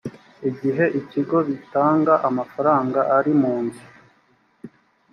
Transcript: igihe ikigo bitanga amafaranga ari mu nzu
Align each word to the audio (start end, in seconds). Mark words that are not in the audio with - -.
igihe 0.49 0.85
ikigo 0.99 1.37
bitanga 1.47 2.13
amafaranga 2.29 2.99
ari 3.17 3.33
mu 3.41 3.55
nzu 3.63 3.83